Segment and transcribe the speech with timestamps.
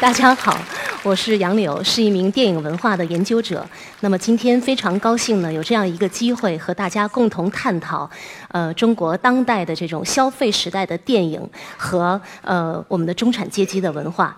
[0.00, 0.58] 大家好，
[1.02, 3.68] 我是杨柳，是一名电影文化的研究者。
[4.00, 8.10] 那么今天非常高兴呢，有这样一个机会和大家共同探讨，
[8.48, 11.46] 呃，中国当代的这种消费时代的电影
[11.76, 14.34] 和呃我们的中产阶级的文化。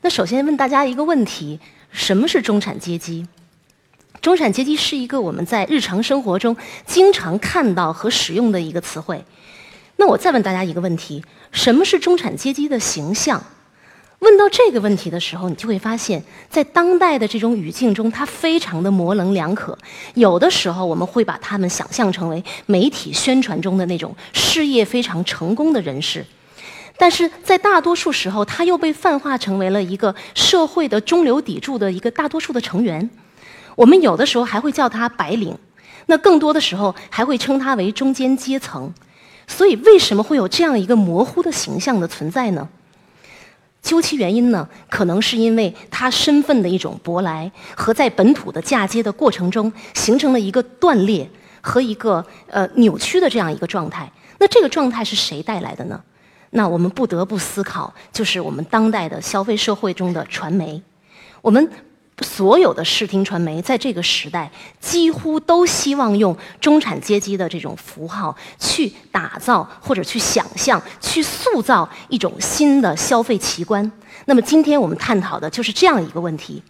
[0.00, 1.60] 那首先问大家一个问题：
[1.90, 3.28] 什么是中产阶级？
[4.22, 6.56] 中产阶级是一个我们在日常生活中
[6.86, 9.22] 经常看到和使用的一个词汇。
[9.96, 13.44] 那我再问大家一个问题：什么是中产阶级的形象？
[14.22, 19.76] 问到这个问题的时候，你就会发现，在当代的这种语境中，它非常的模棱两可。
[20.14, 26.24] 有的时候，我们会把他们想象成为媒体宣传中的那种事业非常成功的人士，
[26.96, 33.10] 但是在大多数时候，他又被泛化成为了一个社会的中流砥柱的一个大多数的成员。
[33.74, 35.58] 我们有的时候还会叫他白领，
[36.06, 38.94] 那更多的时候还会称他为中间阶层。
[39.48, 42.68] 所以，为什么会有这样一个模糊的形象的存在呢？
[43.82, 51.28] 究其原因呢，可能是因为他身份的一种舶来和在本土的嫁接的过程中，形成了一个断裂
[51.60, 54.10] 和一个呃扭曲的这样一个状态。
[54.38, 56.00] 那这个状态是谁带来的呢？
[56.50, 60.80] 那我们不得不思考，就是我们当代的消费社会中的传媒，
[61.40, 61.68] 我们。
[62.22, 73.90] 所有的视听传媒在这个时代，几乎都希望用中产阶级的这种符号去打造或者去想象、去塑造一种新的消费奇观。
[74.26, 76.62] 那么，今天我们探讨的就是这样一个问题。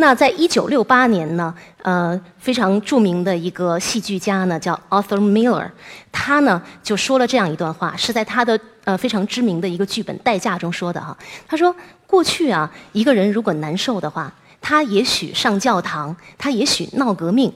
[0.00, 5.68] 那在一九六八年呢，呃，非常著名的一个戏剧家呢，叫 Arthur Miller，
[6.12, 11.16] 他呢就说了这样一段话，是在他的呃非常知名的一个剧本《代价》中说的哈。
[11.48, 11.74] 他说
[12.06, 17.52] ：“过去啊，一个人如果难受的话。”他也许上教堂，他也许闹革命。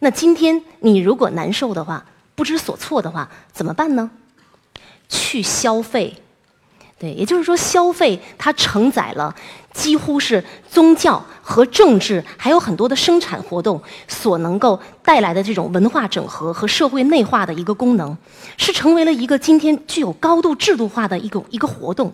[0.00, 2.04] 那今天你如果难受的话，
[2.34, 4.10] 不知所措的话，怎么办呢？
[5.08, 6.22] 去消费，
[6.98, 9.34] 对，也就是说，消费它承载了
[9.72, 18.16] 几乎是宗教和政治，还有很多的生产活动所能够带来的这种文化整合和社会内化的一个功能，
[18.56, 22.12] 是成为了一个今天具有高度制度化的一个一个活动。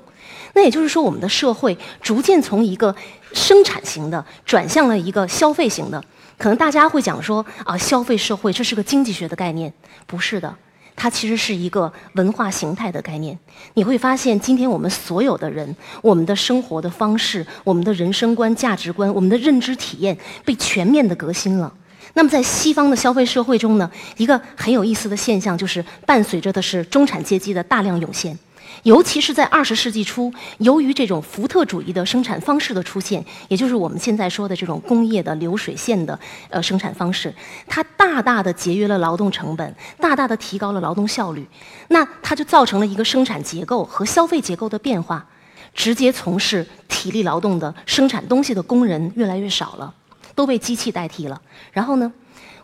[0.54, 2.94] 那也就是说，我们的社会逐渐从一个
[3.32, 6.02] 生产型的转向了一个消费型的。
[6.36, 9.72] 可能大家会讲说啊，消费社会这是个经济学的概念，
[10.06, 10.54] 不是的，
[10.96, 13.38] 它其实是一个文化形态的概念。
[13.74, 21.72] 你会发现，今天我们所有的人，我们的生活的方式、我们的人生观、价值观、我们的认知体验被全面的革新了。
[22.14, 28.38] 那么，在西方的消费社会中呢，一个很有意思的现象就是，伴随着的是中产阶级的大量涌现。
[28.84, 36.18] 尤其是在二十世纪初，由于这种福特主义的生产方式的出现，也就是我们现在说的这种工业的流水线的
[36.50, 37.34] 呃生产方式，
[37.66, 41.46] 它大大的节约了劳动成本，大大的提高了劳动效率。
[41.88, 45.26] 那它就造成了一个生产结构和消费结构的变化，
[45.72, 49.94] 直接从事体力劳动的生产东西的工人越来越少了，
[50.34, 51.40] 都被机器代替了。
[51.72, 52.12] 然后呢？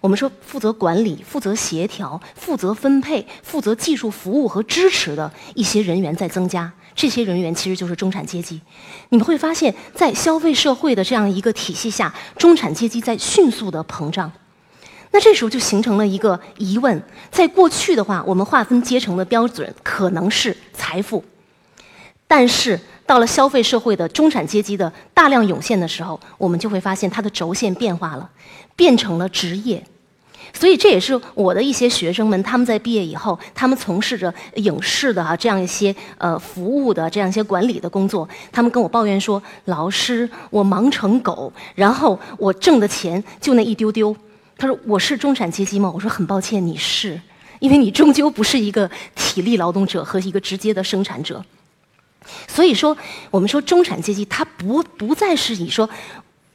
[0.00, 8.60] 我们说，负责管理、负责协调、负责分配、负责技术服务和支持的一些人员在增加，这些人员其实就是中产阶级。
[9.10, 14.32] 你们会发现在消费社会的这样一个体系下，中产阶级在迅速的膨胀。
[15.10, 21.22] 那这时候就形成了一个疑问：在过去的话，我们划分阶层的标准可能是财富，
[22.26, 28.30] 但是到了消费社会的中产阶级的大量涌现的时候，我们就会发现它的轴线变化了。
[28.76, 29.84] 变成了职业，
[30.54, 44.16] 所以这也是我的一些学生们，他们在毕业以后，他们从事着影视的哈这样一些呃服务的这样一些管理的工作，他们跟我抱怨说：“老师，我忙成狗，然后我挣的钱就那一丢丢。”
[44.56, 47.20] 他说：“我是中产阶级吗？”我说：“很抱歉，你是，
[47.58, 51.44] 因为你终究不是一个体力劳动者和一个直接的生产者。
[52.46, 52.96] 所以说，
[53.30, 55.88] 我们说中产阶级，它不不再是以说。”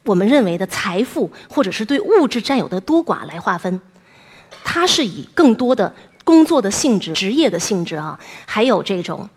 [0.06, 3.80] 我们认为的财富，或者是对物质占有的多寡来划分，
[4.62, 9.28] 它是以更多的工作的性质、职业的性质啊，还有这种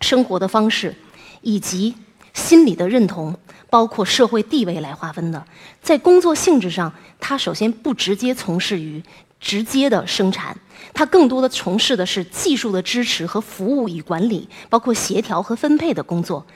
[0.00, 0.96] 生活的方式，
[1.42, 1.94] 以及
[2.32, 3.36] 心理的认同，
[3.68, 5.44] 包括社会地位来划分的。
[5.82, 6.90] 在工作性质上，
[7.20, 9.02] 它首先不直接从事于。
[9.40, 10.56] 直接的生产，
[10.92, 16.46] 它更多的从事的是技术的支持和服务与管理，包括协调和分配的工作。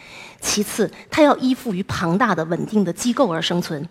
[0.41, 3.89] 其次，它要依附于庞大的稳定的机构而生存。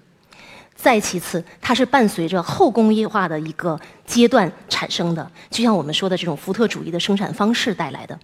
[0.76, 8.20] 再其次，它是伴随着后工业化的一个阶段产生的，就像我们说的这种福特主义的生产方式带来的。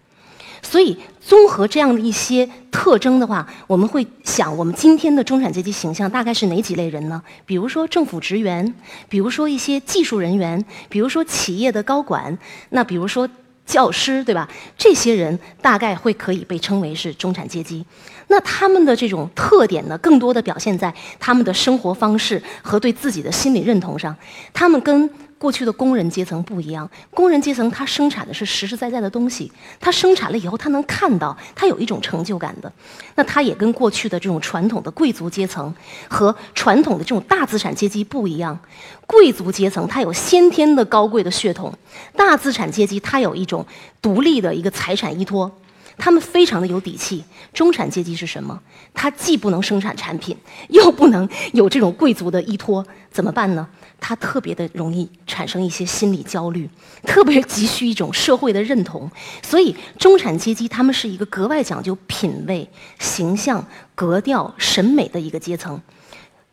[0.62, 7.22] 所以，综合这样的一些特征的话，我们会想，我们今天的中产阶级形象大概是哪几类人呢？
[7.46, 8.74] 比如说政府职员，
[9.08, 12.38] 比如说一些技术人员，比如说企业的高管，
[12.70, 13.28] 那比如说
[13.66, 14.50] 教师，对吧？
[14.78, 17.86] 这些人大概会可以被称为是中产阶级。
[18.28, 24.16] 那他们的这种特点呢，更多的表现在他们的生活方式和对自己的心理认同上。
[24.54, 25.10] 他们跟
[25.40, 29.50] 过去的工人阶层不一样，工人阶层他生产的是实实在在的东西，
[29.80, 32.72] 他生产了以后他能看到，他有一种成就感的。
[33.16, 35.74] 那他也跟过去的这种传统的贵族阶层
[36.10, 38.60] 和传统的这种大资产阶级不一样。
[39.08, 41.74] 贵族阶层他有先天的高贵的血统，
[42.16, 43.66] 大资产阶级他有一种
[44.02, 45.50] 独立的一个财产依托。
[46.00, 47.24] 他们非常的有底气。
[47.54, 48.60] 中产阶级是什么？
[48.94, 50.36] 他既不能生产产品，
[50.70, 53.68] 又不能有这种贵族的依托，怎么办呢？
[54.00, 56.70] 他特别的容易产生一些心理焦虑，
[57.04, 59.12] 特别急需一种社会的认同。
[59.44, 62.68] 所以，中产阶级他们是一个格外讲究品味、
[62.98, 63.64] 形象、
[63.94, 65.80] 格调、审美的一个阶层。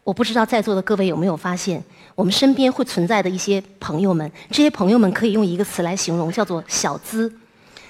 [0.02, 1.82] 我不知道在座的各位有没有发现，
[2.16, 7.32] 我们身边会存在的一些朋友们，这些朋友们可以用一个词来形容，叫做“小资”。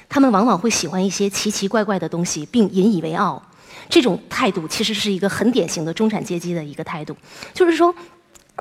[0.09, 3.43] 他们往往会喜欢一些奇奇怪怪的东西，并引以为傲。
[3.89, 7.17] 这种态度其实是一个很典型的中产阶级的一个态度，
[7.55, 7.95] 就是说，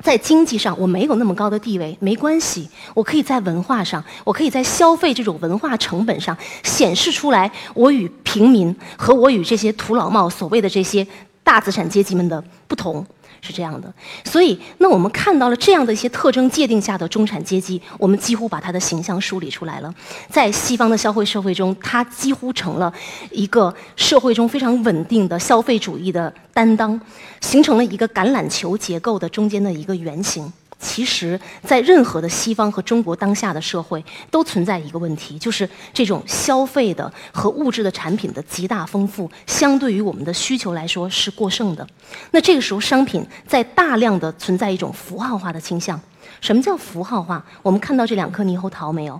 [0.04, 11.04] 在经济上我没有那么高的地位，没关系，我可以在文化上，我可以在消费这种文化成本上显示出来，我与平民和我与这些土老帽所谓的这些
[11.42, 13.04] 大资产阶级们的不同。
[13.40, 13.92] 是这样的，
[14.24, 19.94] 所以那我们看到了这样的一些特征界定下的中产阶级，我们几乎把他的形象梳理出来了。
[20.28, 22.92] 在西方的消费社会中，他几乎成了
[23.30, 27.00] 一个社会中非常稳定的消费主义的担当，
[27.40, 30.52] 形成了一个橄榄球结构的中间的一个圆形。
[30.78, 41.86] 其实，在任何的西方和中国当下的社会，都存在一个问题，就是这种消费的和物质的产品的极大丰富，相对于我们的需求来说是过剩的。
[42.30, 45.98] 那这个时候，商品在大量的存在一种符号化的倾向。
[46.42, 47.42] 什么叫符号化？
[47.62, 49.18] 我们看到这两颗猕猴桃没有？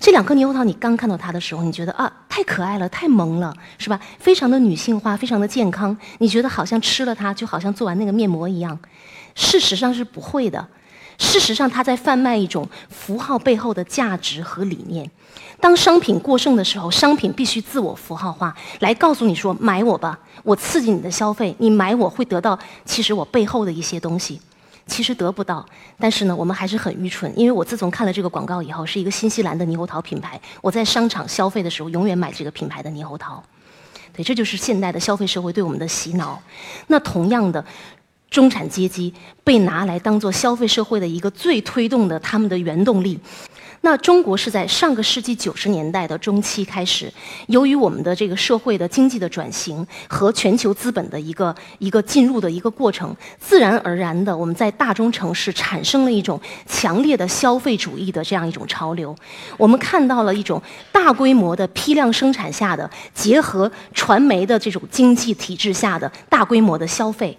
[0.00, 4.00] 这两颗猕猴桃，你刚看到它的时候，你觉得啊，太可爱了，太萌了，是吧？
[4.18, 5.96] 非常的女性化，非常的健康。
[6.18, 8.78] 你觉得好像吃了它，就好像做完那个面膜一样。
[9.34, 10.66] 事实上是不会的。
[11.18, 15.10] 事实上，他在贩卖一种符号背后的价值和理念。
[15.60, 24.40] 当商品过剩的时候，商品必须自我符号化，来告诉你说：“买我吧，我刺激你的消费，你买我会得到其实我背后的一些东西。”
[24.86, 25.66] 其实得不到，
[25.98, 27.30] 但是呢，我们还是很愚蠢。
[27.36, 33.42] 因为我自从看了这个广告以后，是一个新西兰的猕猴桃品牌，我在商场消费的时候永远买这个品牌的猕猴桃。
[34.14, 36.40] 对，这就是现代的消费社会对我们的洗脑。
[36.86, 37.62] 那同样的。
[38.30, 43.18] 中产阶级被拿来当做消费社会的一个最推动的他们的原动力。
[43.80, 47.10] 那中国是在上个世纪九十年代的中期开始，
[47.46, 59.14] 由于我们的这个社会的经济的转型和全球资本的一个一个进入的一个过程，自然而然的我们在大中城市产生了一种强烈的消费主义的这样一种潮流。
[59.56, 60.60] 我们看到了一种
[60.90, 67.36] 大规模的批量生产下的结合传媒的这种经济体制下的大规模的消费。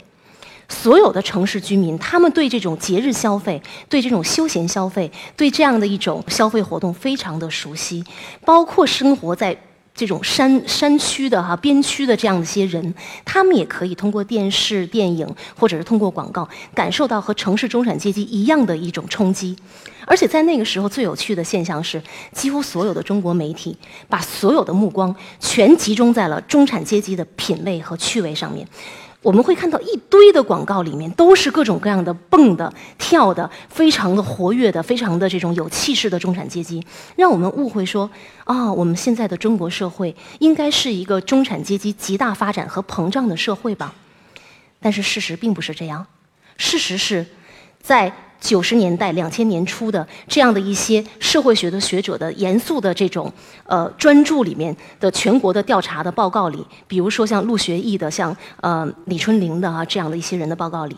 [0.70, 8.04] 所有的城市居民，他们对这种节日消费、对这种休闲消费、对这样的一种消费活动非常的熟悉，
[8.46, 9.58] 包括生活在
[9.96, 12.94] 这种山山区的哈边区的这样的一些人，
[13.26, 15.28] 他们也可以通过电视、电影
[15.58, 19.58] 或者是通过广告，感受到和城市中产阶级一样的一种冲击。
[20.06, 22.02] 而且在那个时候，最有趣的现象是，
[22.32, 23.76] 几乎所有的中国媒体
[24.08, 28.66] 把所有的目光全集中在了中产阶级的品味和趣味上面。
[29.22, 36.82] 我们会看到一堆的广告，里面都是各种各样的蹦的、跳的，非常的活跃的、非常的这种有气势的中产阶级，
[37.16, 38.10] 让我们误会说，
[38.46, 43.94] 啊，我们现在的中国社会应该是一个中产阶级极大发展和膨胀的社会吧？
[44.80, 46.08] 但是事实并不是这样，
[46.58, 47.26] 事实是，
[47.82, 48.14] 在。
[48.40, 53.32] 九十年代、两千年初的这样的一些社会学的学者的严肃的这种
[53.66, 60.96] 呃专著里面的全国的调查的报告里，比如说像陆学义的、像呃李春玲的啊这样的一些人的报告里。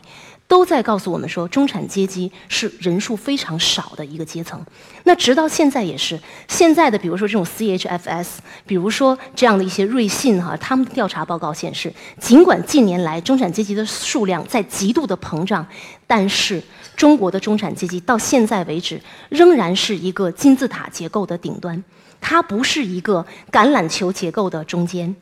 [0.51, 4.61] 都在告诉我们说，中产阶级是人数非常少的一个阶层。
[5.05, 8.27] 那直到现在也是，现在的比如说这种 CHFS，
[8.65, 15.65] 比如说这样的一些瑞信哈，他们的调查报告显示，尽管近年来中产阶级的数量在极度的膨胀，
[16.05, 16.61] 但是
[16.97, 21.81] 中国的中产阶级到现在为止仍然是一个金字塔结构的顶端，
[22.19, 25.15] 它不是一个橄榄球结构的中间。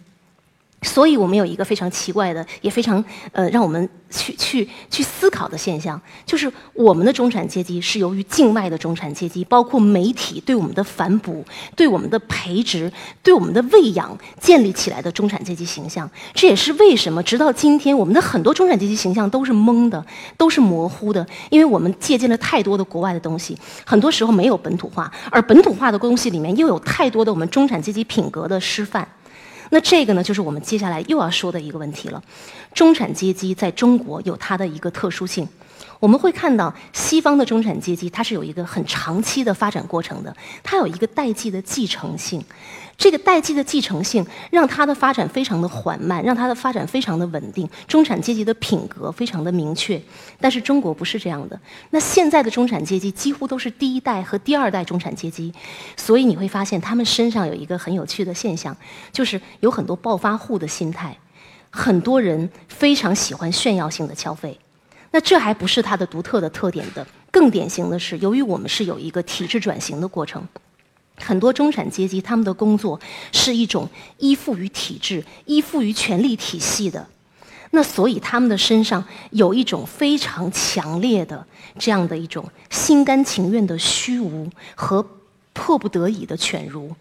[0.81, 11.43] 所以我们有一个非常奇怪的，也非常呃让我们去去去思考的现象，就是我们的中产阶级是由于境外的中产阶级，包括媒体对我们的反哺、
[11.75, 16.09] 对我们的培植、对我们的喂养建立起来的中产阶级形象。
[16.33, 20.03] 这也是为什么直到今天，我们的很多中产阶级形象都是懵的，
[20.37, 29.07] 都是模糊的，因为我们借鉴了太多的国外的东西，很多时候没有本土化，而本土化的东西里面又有太多的我们中产阶级品格的示范。
[29.69, 32.21] 那这个呢，就是我们接下来又要说的一个问题了。
[32.73, 35.47] 中产阶级在中国有它的一个特殊性。
[35.99, 42.43] 我们会看到，西方的中产阶级它是有一个很长期的发展过程的，它有一个代际的继承性。
[42.99, 47.67] 这个代际的继承性让它的发展非常的缓慢，让它的发展非常的稳定。
[47.87, 49.99] 中产阶级的品格非常的明确，
[50.41, 51.57] 但是中国不是这样的。
[51.91, 55.51] 那现在的中产阶级几乎都是第一代和第二代中产阶级，
[55.95, 58.75] 所以你会发现他们身上有一个很有趣的现象，
[59.13, 61.17] 就是有很多暴发户的心态，
[61.69, 64.59] 很多人非常喜欢炫耀性的消费。
[65.11, 70.45] 那这还不是它的独特的特点的，更典型的是，由于我们是有一个体制转型的过程。
[71.21, 72.99] 很多中产阶级，他们的工作
[73.31, 77.07] 是一种依附于体制、依附于权力体系的，
[77.71, 81.45] 那所以他们的身上有一种非常强烈的
[81.77, 85.05] 这样的一种心甘情愿的虚无和
[85.53, 86.95] 迫不得已的犬儒。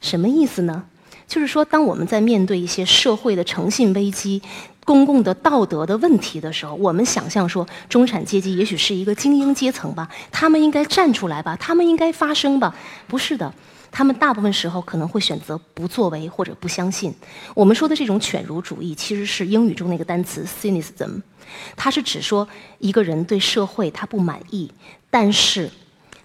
[0.00, 0.84] 什么意思呢？
[1.26, 4.40] 就是说，当我们在面对一些社会的诚信危机。
[4.88, 12.74] 公共的道德的问题的时候，我们想象说，中产阶级也许是一个精英阶层吧，他们应该站出来吧，他们应该发声吧？
[13.06, 13.52] 不是的，
[13.90, 17.14] 他们大部分时候可能会选择不作为或者不相信。
[17.52, 21.20] 我们说的这种犬儒主义，其实是英语中那个单词 cynicism，
[21.76, 24.72] 它是指说一个人对社会他不满意，
[25.10, 25.70] 但是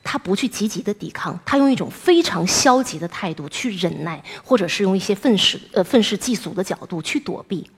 [0.05, 7.69] 他不去积极的抵抗，他用一种非常消极的态度去忍耐，或者是用一些愤世呃愤世嫉俗的角度去躲避。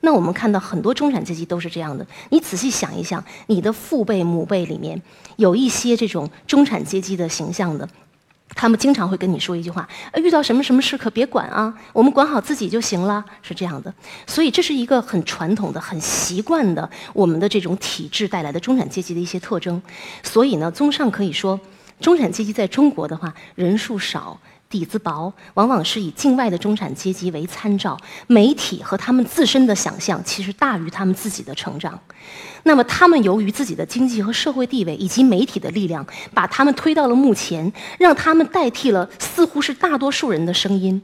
[0.00, 2.06] 那我们看到很多中产阶级都是这样的。
[2.30, 5.00] 你仔细想一想，你的父辈、母辈里面
[5.36, 7.88] 有一些这种中产阶级的形象的，
[8.54, 13.92] 他们经常会跟你说一句话：“遇到什么什么事可别管啊，我们管好自己就行了。”是这样的。
[14.26, 19.80] 所以这是一个很传统的、很习惯的我们的这种体制带来的中产阶级的一些特征。
[20.22, 21.58] 所以呢，综上可以说，
[22.00, 24.38] 中产阶级在中国的话，人数少。
[24.68, 27.96] 底子薄，往往是以境外的中产阶级为参照，
[28.26, 31.98] 媒体和他们自身的想象其实大于他们自己的成长。
[32.64, 41.00] 那么，他们由于自己的经济和社会地位以及媒体的力量，把他们推到了幕前，让他们代替了似乎是大多数人的声音，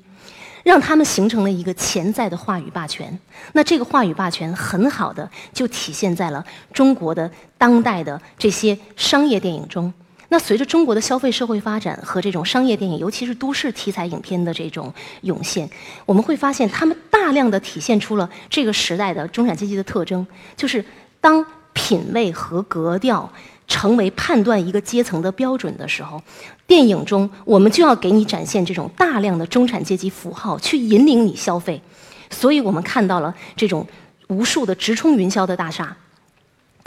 [0.63, 3.19] 让他们形成了一个潜在的话语霸权。
[3.53, 9.91] 那这个话语霸权很好的就体现在了中国的当代的这些商业电影中。
[10.35, 15.71] 那随着中国的消费社会发展和这种商业电影，尤其是都市题材影片的这种涌现，
[16.05, 20.27] 我们会发现，他们大量的体现出了这个时代的中产阶级的特征，
[20.57, 20.85] 就是
[21.21, 23.33] 当品味和格调
[23.69, 26.21] 成为判断一个阶层的标准的时候，
[26.67, 31.81] 电影中我们就要给你展现这种大量的中产阶级符号，去引领你消费。
[32.29, 33.87] 所以我们看到了这种
[34.27, 35.97] 无数的直冲云霄的大厦。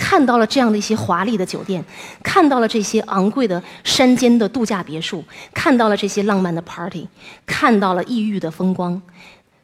[0.10, 1.84] 看到了这样的一些华丽的酒店，
[2.24, 5.22] 看到了这些昂贵的山间的度假别墅，
[5.54, 7.06] 看到了这些浪漫的 party，
[7.46, 9.02] 看到了异域的风光，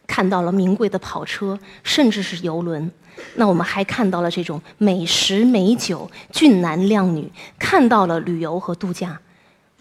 [0.05, 2.91] 看到了名贵的跑车，甚至是游轮。
[3.35, 9.17] 那我们还看到了这种美食美酒、俊男靓女，看到了旅游和度假。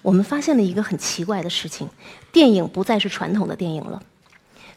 [0.00, 1.88] 我们发现了一个很奇怪的事情：
[2.30, 4.00] 电影不再是传统的电影了，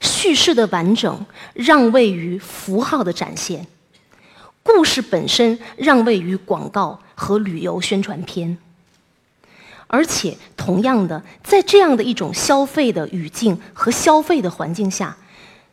[0.01, 1.23] 叙事的完整
[1.53, 3.67] 让位于符号的展现。
[4.65, 8.57] 故事本身让位于广告和旅游宣传片，
[9.85, 15.15] 而且同样的，在这样的一种消费的语境和消费的环境下，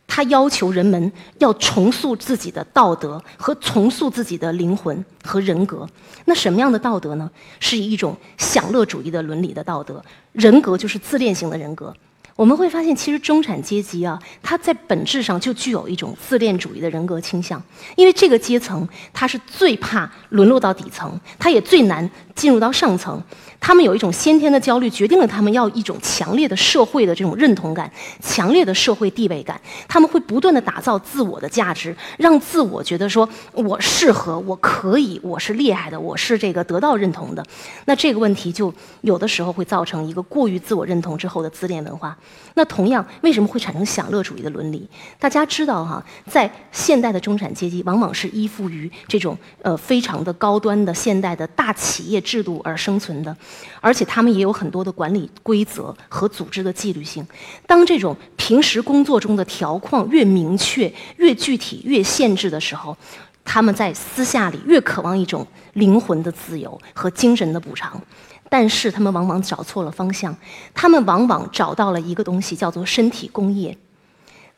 [0.05, 5.89] 它要求人们要重塑自己的道德和重塑自己的灵魂和人格。
[6.25, 7.29] 那什么样的道德呢？
[7.59, 11.91] 是一种享乐主义的伦理的道德，人格就是自恋型的人格。
[12.35, 17.61] 我们会发现，其实中产阶级啊，他在本质上就具有一种自恋主义的人格倾向，
[17.95, 23.21] 因为这个阶层，他是最怕沦落到底层，他也最难进入到上层。
[23.63, 27.89] 他们有一种先天的焦虑，决定了他们要一种强烈的社会的这种认同感，
[28.19, 29.59] 强烈的社会地位感。
[29.87, 37.41] 他们会不断的打造自我的价值，让自我觉得说我适合，我可以，我是厉害的，我是这个得到认同的。
[37.85, 42.17] 那这个问题就有的时候会造成一个过于自我认同之后的自恋文化。
[42.55, 44.85] 那同样，为什么会产生享乐主义的伦理？
[45.17, 53.33] 大家知道哈，在现代的中产阶级，往往是依附于这种呃非常的高端的现代的大企业制度而生存的。
[53.81, 57.25] 而且他们也有很多的管理规则和组织的纪律性。
[57.67, 62.95] 当这种平时工作中的条框越明确、越具体、越限制的时候，
[63.43, 68.01] 他们在私下里越渴望一种灵魂的自由和精神的补偿。
[68.49, 70.35] 但是他们往往找错了方向，
[70.75, 73.75] 他们往往找到了一个东西，叫做身体工业。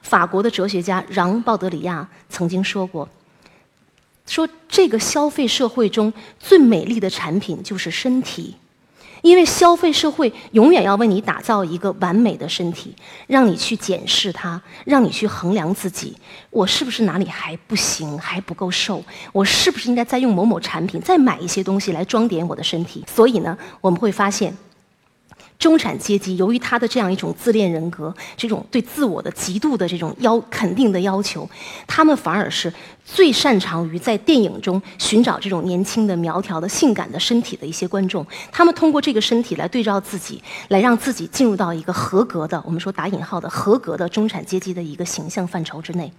[0.01, 3.07] 法国的哲学家让·鲍德里亚曾经说过
[4.27, 8.55] ：“说这个消费社会中最美丽的产品就是身体。”
[9.25, 16.15] 因为消费社会永远要为你打造一个完美的身体，让你去检视它，让你去衡量自己，
[16.51, 19.03] 我是不是哪里还不行，还不够瘦？
[19.33, 23.03] 我是不是应该再用某某产品，再买一些东西来装点我的身体？
[23.07, 24.55] 所以呢，我们会发现。
[25.57, 31.49] 中产阶级由于他的这样一种自恋人格，这种对自我的极度的这种要肯定的要求，
[31.87, 32.71] 他们反而是
[33.03, 38.25] 最擅长于在电影中寻找这种年轻的、苗条的、性感的身体的一些观众。
[38.51, 46.11] 他们通过这个身体来对照自己，来让自己进入到一个合格的，我们说打引号的合格的中产阶级的一个形象范畴之内。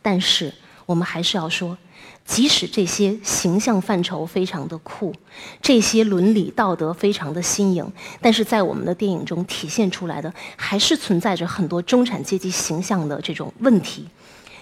[0.00, 0.52] 但是，
[0.86, 1.76] 我们还是要说。
[2.24, 5.14] 即使这些形象范畴非常的酷，
[5.60, 14.06] 这些伦理道德非常的新颖，但是在我们的电影中体现出来的，还是存在着很多中产阶级形象的这种问题。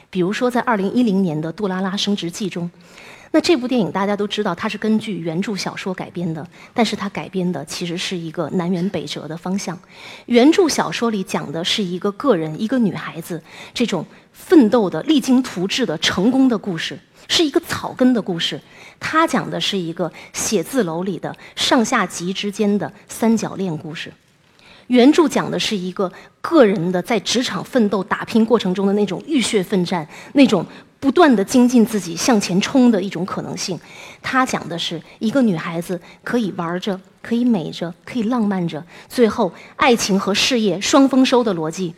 [0.09, 2.69] 比如说，在二零一零年的《杜拉拉升职记》中，
[3.31, 9.79] 那这部电影大家都知道，它是根据原著小说改编的，但是它改编的其实是一个南辕北辙的方向。
[10.27, 13.41] 原著小说里讲的是一个个人，一个女孩子
[13.73, 16.99] 这种奋斗的、励精图治的成功的故事。
[17.31, 18.61] 是一个草根的故事，
[18.99, 24.13] 它讲的是一个写字楼里的上下级之间的三角恋故事。
[24.89, 30.67] 原著讲的是一个个人的在职场奋斗打拼过程中的那种浴血奋战，那种
[30.99, 33.79] 不断的精进自己向前冲的一种可能性。
[34.21, 41.95] 它讲的是一个女孩子可以玩着，可以美着，可以浪漫着，最后爱情和事业双丰收的逻辑。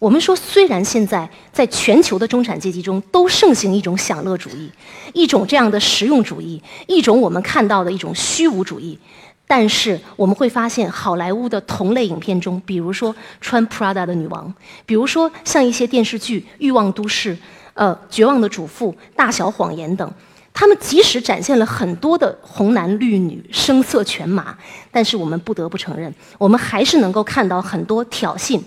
[0.00, 4.72] 我们说，虽然现在在全球的中产阶级中都盛行一种享乐主义，
[5.12, 8.98] 一种这样的实用主义，一种我们看到的一种虚无主义，
[9.46, 14.52] 但是我们会发现，好莱坞的同类影片中，比如说穿 Prada 的女王，
[14.86, 17.36] 比如说像一些电视剧《欲望都市》、
[17.74, 20.10] 呃《绝望的主妇》、《大小谎言》等，
[20.54, 24.56] 他们即使展现了很多的红男绿女、声色犬马，
[24.90, 28.58] 但是我们不得不承认，我们还是能够看到很多挑衅。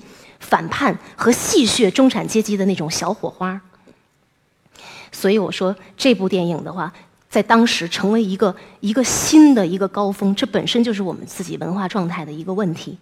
[0.43, 3.59] 反叛和戏谑中产阶级的那种小火花，
[5.11, 6.91] 所以我说这部电影的话，
[7.29, 12.97] 在当时成为一个一个新的一个高峰，这本身就是我们自己文化状态的一个问题。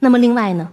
[0.00, 0.68] 那么另外呢，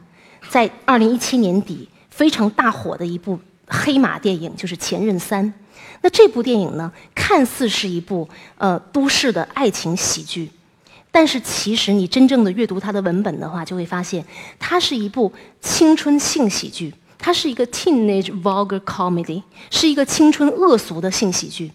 [0.49, 5.45] 在二零一七年底非常大火的一部黑马电影就是《前任三》，
[6.01, 10.49] 那这部电影呢，看似是一部呃都市的爱情喜剧。
[11.15, 14.25] 但是其实你真正的阅读它的文本的话，就会发现，
[14.57, 21.71] 它是一部青春性喜剧，它是一个 teenage vulgar comedy，是一个青春恶俗的性喜剧。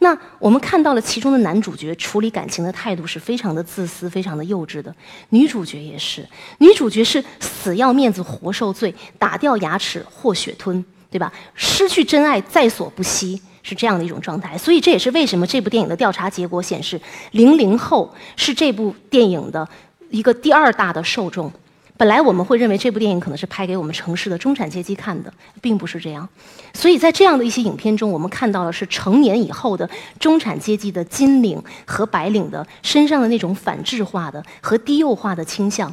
[0.00, 4.94] 那我们看到了其中的男主角处理感情的态度是非常的自私、非常的幼稚的，
[5.30, 11.32] 女主角也是，女主角是死要面子活受罪，打掉牙齿或血吞，对吧？
[11.54, 13.40] 失去真爱在所不惜。
[13.68, 17.00] 是这样的一种状态，所以这也是为什么这部电影的调查结果显示，
[17.32, 19.68] 零零后是这部电影的
[20.10, 21.52] 一个第二大的受众。
[21.96, 26.28] 本来我们会认为这部电影可能是拍给我们城市的中产阶级看的，并不是这样。
[26.74, 29.88] 所以在这样的一些影片中，我们看到的是成年以后的
[30.20, 35.92] 中产阶级的金领和白领的身上的那种反智化的和低幼化的倾向。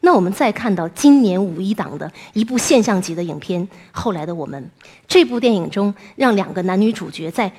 [0.00, 3.60] 那我们再看到今年五一档的一部现象级的影片
[3.92, 4.62] 《后来的我们》，
[5.08, 7.50] 这部电影中让两个男女主角在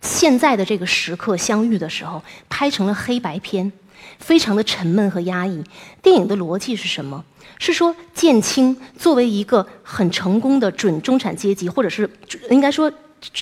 [0.00, 3.72] 现在的这个时刻相遇的时候，拍成了黑白片，
[4.18, 5.64] 非常的沉闷和压抑。
[6.02, 7.24] 电影的逻辑是什么？
[7.58, 12.08] 是说建青作为一个很成功的准中产阶级，或者是
[12.50, 12.92] 应该说。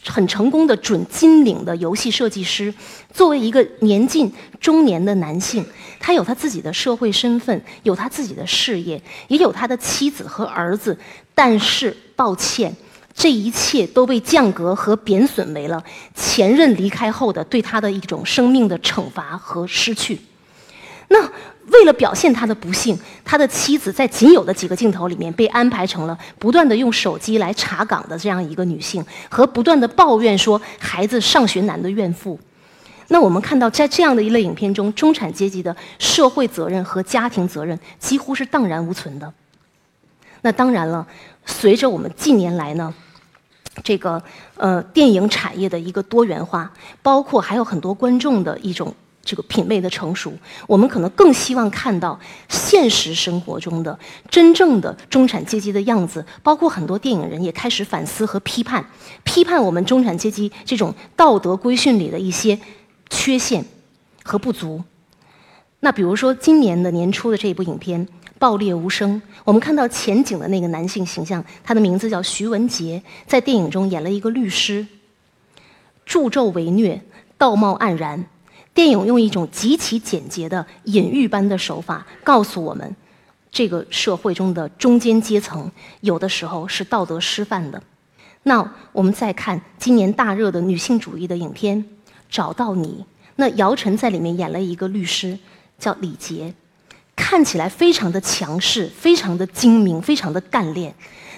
[0.06, 2.72] 很成功的准金领的游戏设计师，
[3.12, 5.64] 作为一个年近中年的男性，
[5.98, 10.96] 他有他自己的社会身份，有他自己的事业，也有他的妻子和儿子。
[11.34, 12.74] 但是，抱歉，
[13.14, 15.82] 这一切都被降格和贬损为了
[16.14, 20.20] 前任离开后的对他的一种生命的惩罚和失去。
[21.08, 21.30] 那。
[21.68, 32.38] 为了表现他的不幸，他的妻子在仅有的几个镜头里面被安排成了不断的用手机来查岗的这样一个女性，和不断的抱怨说孩子上学难的怨妇。
[33.08, 39.32] 那我们看到，在这样的一类影片中，中产阶级的社会责任和家庭责任几乎是荡然无存的。
[40.42, 41.06] 那当然了，
[41.46, 42.92] 随着我们近年来呢，
[43.82, 44.22] 这个
[44.56, 46.70] 呃电影产业的一个多元化，
[47.02, 48.94] 包括还有很多观众的一种。
[49.24, 50.32] 这个品味的成熟，
[50.66, 53.98] 我们可能更希望看到现实生活中的
[54.30, 56.24] 真正的中产阶级的样子。
[56.42, 58.84] 包括很多电影人也开始反思和批判，
[59.24, 62.58] 批判我们中产阶级这种道德规训里的一些
[63.08, 63.64] 缺陷
[64.22, 64.82] 和不足。
[65.80, 68.06] 那比如说今年的年初的这一部影片
[68.38, 74.86] 《爆裂无声》，我们看到前景的那个男性形象，他的名字叫徐文杰，在电影中演了一个律师，
[76.04, 77.02] 助纣为虐，
[77.38, 78.26] 道貌岸然。
[78.74, 82.96] 电影用一种极其简洁的隐喻般的手法，告诉我们，
[83.52, 87.80] 这个社会中的中间阶层有的时候是道德失范的。
[88.42, 91.78] 那我们再看今年大热的女性主义的影片
[92.28, 92.98] 《找到你》，
[93.36, 95.38] 那姚晨在里面演了一个律师，
[95.78, 96.52] 叫李杰，
[97.14, 100.92] 看起来非常的强势，非常的精明，非常的干练。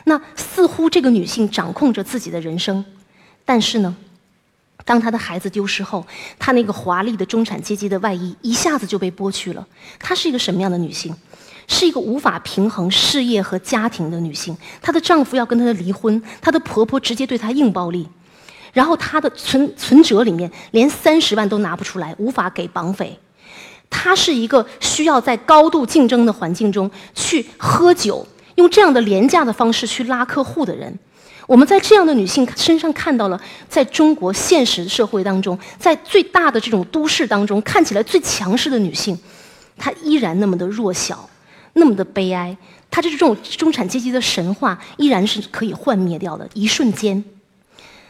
[0.04, 2.82] 那似乎这个女性掌控着自己的人生，
[3.44, 3.94] 但是呢？
[4.86, 6.06] 当他的孩子丢失后，
[6.38, 9.66] 他那个华丽的中产阶级的外衣一下子就被剥去了。
[9.98, 11.12] 她是一个什么样的女性？
[11.66, 14.56] 是一个无法平衡事业和家庭的女性。
[14.80, 18.08] 她的丈夫要跟她的离婚，她的婆婆直接对她硬暴力，
[18.72, 23.18] 然后她的存存折里面连三十万都拿不出来，无法给绑匪。
[23.90, 30.96] 她是一个需要在高度竞争的环境中去喝酒，用这样的廉价的方式去拉客户的人。
[31.46, 39.16] 我们在这样的女性身上看到了，在中国现实社会当中，在最大的这种都市当中，看起来最强势的女性，
[39.76, 41.28] 她依然那么的弱小，
[41.74, 42.56] 那么的悲哀。
[42.90, 47.22] 她就是这种中产阶级的神话，依然是可以幻灭掉的，一瞬间。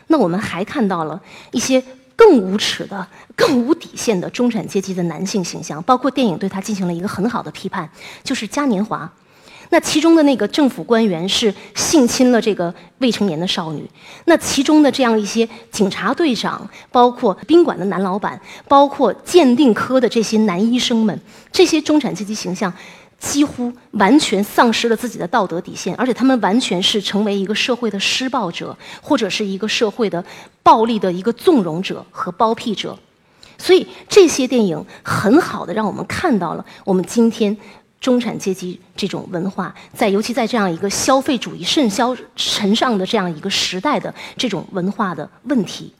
[0.06, 1.20] 那我们还看到了
[1.50, 1.82] 一些
[2.14, 7.90] 更无耻的、更无底线的中产阶级的男性形象，包括电影对他进行了一个很好的批判，
[8.24, 9.12] 就是嘉年华。
[9.70, 13.84] 那其中的那个政府官员是性侵了这个未成年的少女，
[14.26, 22.72] 那其中的这样一些警察队长，包括宾馆的男老板，包括鉴定科的这些男医生们，这些中产阶级形象
[23.18, 30.24] 几乎完全丧失了自己的道德底线，而且他们完全是成为一个社会的施暴者，或者是一个社会的
[30.62, 32.96] 暴力的一个纵容者和包庇者。
[33.58, 37.56] 所以这些电影很好的让我们看到了我们今天。
[38.00, 45.92] 中产阶级这种文化，在尤其在这样一个消费主义甚嚣尘上的这样一个时代的这种文化的问题，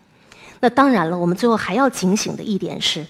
[0.61, 3.05] 那当然了，我们最后还要警醒的一点是，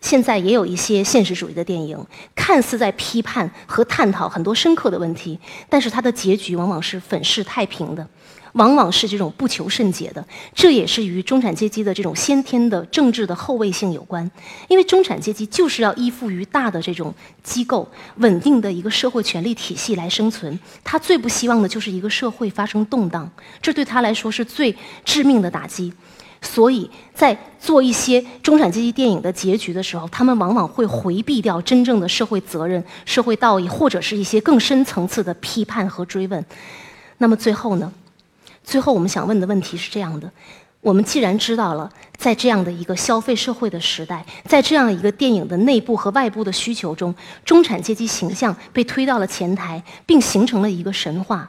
[0.00, 8.06] 现在也有一些现实主义的电影，看似在批判和探讨很多深刻的问题，但是它的结局往往是粉饰太平的。
[8.56, 14.28] 往往是这种不求甚解的，这也是与中产阶级的这种先天的政治的后位性有关。
[14.68, 25.92] 因为中产阶级就是要依附于大的这种机构、稳定的一个社会权力体系来生存，他最不希望的就是一个社会发生动荡，这对他来说是最致命的打击。
[26.42, 36.44] 所以在做一些中产阶级电影的结局的时候，他们往往会回避掉真正的社会责任、社会道义，或者是一些更深层次的批判和追问。
[37.18, 37.92] 那么最后呢？
[38.66, 40.28] 最后，我们想问的问题是这样的：
[40.80, 51.48] 我们既然知道了，在这样的一个消费社会的时代，在这样一个电影的内部和外部的需求中，中产阶级形象被推到了前台，并形成了一个神话。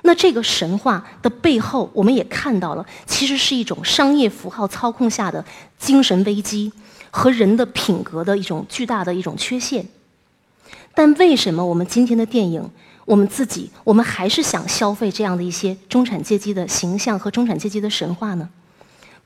[0.00, 5.44] 那这个神话的背后，我们也看到了，其实是一种商业符号操控下的
[5.78, 6.72] 精神危机
[7.10, 9.86] 和人的品格的一种巨大的一种缺陷。
[10.94, 12.70] 但为什么我们今天的电影？
[13.04, 18.48] 我们自己，我们还是想消费这样的一些中产阶级的形象和中产阶级的神话呢？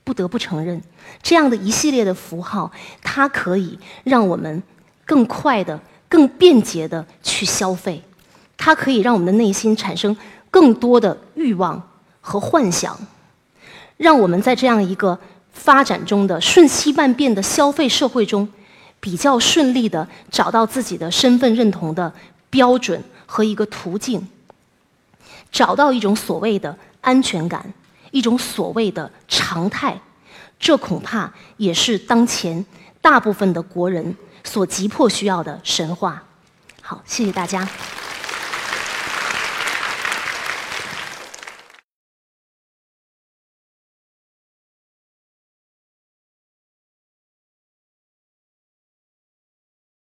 [0.03, 0.81] 不得不承认，
[1.21, 4.61] 这样的一系列的符号，它可以让我们
[5.05, 8.01] 更快的、更便捷的去消费，
[8.57, 10.15] 它可以让我们的内心产生
[10.49, 11.81] 更多的欲望
[12.21, 12.97] 和幻想，
[13.97, 15.17] 让我们在这样一个
[15.53, 18.47] 发展中的瞬息万变的消费社会中，
[18.99, 22.11] 比较顺利的找到自己的身份认同的
[22.49, 23.03] 标准。
[23.31, 24.27] 和一个途径，
[25.51, 27.71] 找到一种所谓的安全感，
[28.09, 29.95] 一种所谓的常态，
[30.59, 32.65] 这恐怕也是当前
[32.99, 36.23] 大部分的国人所急迫需要的神话。
[36.81, 37.69] 好，谢谢大家。